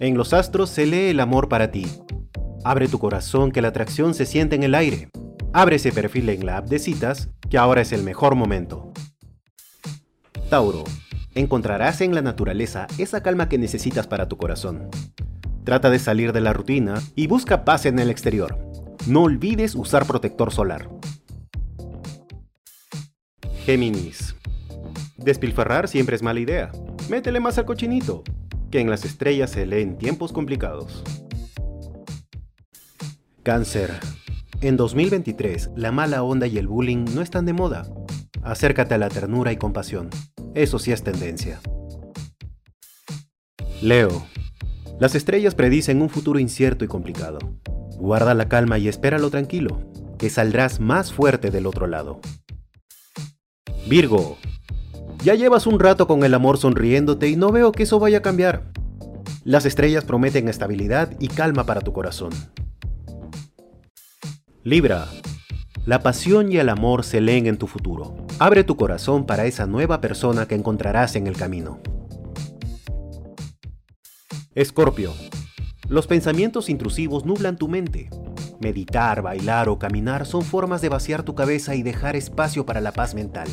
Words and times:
En 0.00 0.16
los 0.16 0.32
astros 0.32 0.70
se 0.70 0.86
lee 0.86 1.10
el 1.10 1.18
amor 1.18 1.48
para 1.48 1.72
ti. 1.72 1.84
Abre 2.64 2.86
tu 2.86 3.00
corazón 3.00 3.50
que 3.50 3.60
la 3.60 3.68
atracción 3.68 4.14
se 4.14 4.26
siente 4.26 4.54
en 4.54 4.62
el 4.62 4.76
aire. 4.76 5.10
Abre 5.52 5.76
ese 5.76 5.90
perfil 5.90 6.28
en 6.28 6.46
la 6.46 6.58
app 6.58 6.68
de 6.68 6.78
citas, 6.78 7.30
que 7.50 7.58
ahora 7.58 7.80
es 7.80 7.90
el 7.90 8.04
mejor 8.04 8.36
momento. 8.36 8.92
Tauro, 10.50 10.84
encontrarás 11.34 12.00
en 12.00 12.14
la 12.14 12.22
naturaleza 12.22 12.86
esa 12.96 13.24
calma 13.24 13.48
que 13.48 13.58
necesitas 13.58 14.06
para 14.06 14.28
tu 14.28 14.36
corazón. 14.36 14.88
Trata 15.64 15.90
de 15.90 15.98
salir 15.98 16.32
de 16.32 16.42
la 16.42 16.52
rutina 16.52 17.02
y 17.16 17.26
busca 17.26 17.64
paz 17.64 17.84
en 17.84 17.98
el 17.98 18.08
exterior. 18.08 18.56
No 19.08 19.24
olvides 19.24 19.74
usar 19.74 20.06
protector 20.06 20.52
solar. 20.52 20.88
Géminis. 23.64 24.36
Despilfarrar 25.16 25.88
siempre 25.88 26.14
es 26.14 26.22
mala 26.22 26.38
idea. 26.38 26.70
Métele 27.08 27.40
más 27.40 27.58
al 27.58 27.64
cochinito, 27.64 28.22
que 28.70 28.80
en 28.80 28.90
las 28.90 29.04
estrellas 29.04 29.50
se 29.50 29.66
leen 29.66 29.98
tiempos 29.98 30.32
complicados. 30.32 31.02
Cáncer. 33.42 33.92
En 34.60 34.76
2023, 34.76 35.70
la 35.76 35.92
mala 35.92 36.22
onda 36.22 36.46
y 36.46 36.58
el 36.58 36.66
bullying 36.66 37.04
no 37.14 37.22
están 37.22 37.46
de 37.46 37.52
moda. 37.52 37.88
Acércate 38.42 38.94
a 38.94 38.98
la 38.98 39.08
ternura 39.08 39.52
y 39.52 39.56
compasión. 39.56 40.10
Eso 40.54 40.78
sí 40.78 40.92
es 40.92 41.02
tendencia. 41.02 41.60
Leo. 43.80 44.26
Las 44.98 45.14
estrellas 45.14 45.54
predicen 45.54 46.02
un 46.02 46.10
futuro 46.10 46.40
incierto 46.40 46.84
y 46.84 46.88
complicado. 46.88 47.38
Guarda 47.98 48.34
la 48.34 48.48
calma 48.48 48.78
y 48.78 48.88
espéralo 48.88 49.30
tranquilo, 49.30 49.80
que 50.18 50.30
saldrás 50.30 50.80
más 50.80 51.12
fuerte 51.12 51.50
del 51.50 51.66
otro 51.66 51.86
lado. 51.86 52.20
Virgo. 53.86 54.36
Ya 55.24 55.34
llevas 55.34 55.66
un 55.66 55.80
rato 55.80 56.06
con 56.06 56.22
el 56.22 56.32
amor 56.32 56.58
sonriéndote 56.58 57.28
y 57.28 57.36
no 57.36 57.50
veo 57.50 57.72
que 57.72 57.82
eso 57.82 57.98
vaya 57.98 58.18
a 58.18 58.22
cambiar. 58.22 58.70
Las 59.44 59.66
estrellas 59.66 60.04
prometen 60.04 60.48
estabilidad 60.48 61.10
y 61.18 61.28
calma 61.28 61.64
para 61.64 61.80
tu 61.80 61.92
corazón. 61.92 62.30
Libra. 64.62 65.08
La 65.86 66.02
pasión 66.02 66.52
y 66.52 66.58
el 66.58 66.68
amor 66.68 67.02
se 67.02 67.20
leen 67.20 67.46
en 67.46 67.56
tu 67.56 67.66
futuro. 67.66 68.14
Abre 68.38 68.62
tu 68.62 68.76
corazón 68.76 69.26
para 69.26 69.46
esa 69.46 69.66
nueva 69.66 70.00
persona 70.00 70.46
que 70.46 70.54
encontrarás 70.54 71.16
en 71.16 71.26
el 71.26 71.36
camino. 71.36 71.80
Escorpio. 74.54 75.14
Los 75.88 76.06
pensamientos 76.06 76.68
intrusivos 76.68 77.24
nublan 77.24 77.56
tu 77.56 77.68
mente. 77.68 78.10
Meditar, 78.60 79.22
bailar 79.22 79.68
o 79.68 79.78
caminar 79.78 80.26
son 80.26 80.42
formas 80.42 80.82
de 80.82 80.90
vaciar 80.90 81.22
tu 81.22 81.34
cabeza 81.34 81.74
y 81.74 81.82
dejar 81.82 82.14
espacio 82.14 82.66
para 82.66 82.80
la 82.80 82.92
paz 82.92 83.14
mental. 83.14 83.48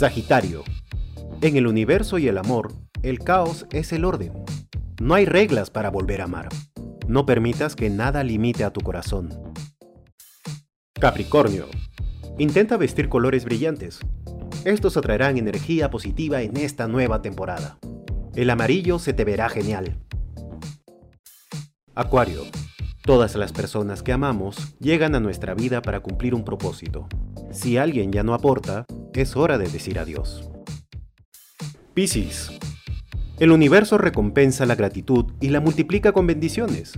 Sagitario. 0.00 0.64
En 1.42 1.58
el 1.58 1.66
universo 1.66 2.16
y 2.16 2.26
el 2.26 2.38
amor, 2.38 2.72
el 3.02 3.18
caos 3.18 3.66
es 3.70 3.92
el 3.92 4.06
orden. 4.06 4.32
No 4.98 5.12
hay 5.12 5.26
reglas 5.26 5.68
para 5.68 5.90
volver 5.90 6.22
a 6.22 6.24
amar. 6.24 6.48
No 7.06 7.26
permitas 7.26 7.76
que 7.76 7.90
nada 7.90 8.24
limite 8.24 8.64
a 8.64 8.70
tu 8.70 8.80
corazón. 8.80 9.28
Capricornio. 10.94 11.66
Intenta 12.38 12.78
vestir 12.78 13.10
colores 13.10 13.44
brillantes. 13.44 14.00
Estos 14.64 14.96
atraerán 14.96 15.36
energía 15.36 15.90
positiva 15.90 16.40
en 16.40 16.56
esta 16.56 16.88
nueva 16.88 17.20
temporada. 17.20 17.78
El 18.34 18.48
amarillo 18.48 18.98
se 18.98 19.12
te 19.12 19.26
verá 19.26 19.50
genial. 19.50 19.98
Acuario. 21.94 22.44
Todas 23.02 23.34
las 23.36 23.52
personas 23.52 24.02
que 24.02 24.12
amamos 24.12 24.78
llegan 24.78 25.14
a 25.14 25.20
nuestra 25.20 25.52
vida 25.52 25.82
para 25.82 26.00
cumplir 26.00 26.34
un 26.34 26.42
propósito. 26.42 27.06
Si 27.50 27.76
alguien 27.76 28.12
ya 28.12 28.22
no 28.22 28.32
aporta, 28.32 28.86
es 29.14 29.36
hora 29.36 29.58
de 29.58 29.68
decir 29.68 29.98
adiós. 29.98 30.48
Piscis. 31.94 32.50
El 33.38 33.52
universo 33.52 33.98
recompensa 33.98 34.66
la 34.66 34.74
gratitud 34.74 35.26
y 35.40 35.48
la 35.48 35.60
multiplica 35.60 36.12
con 36.12 36.26
bendiciones. 36.26 36.92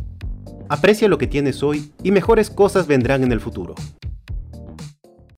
Aprecia 0.69 1.09
lo 1.09 1.19
que 1.19 1.27
tienes 1.27 1.63
hoy 1.63 1.93
y 2.03 2.11
mejores 2.11 2.51
cosas 2.51 2.87
vendrán 2.87 3.23
en 3.23 3.33
el 3.33 3.41
futuro. 3.41 3.75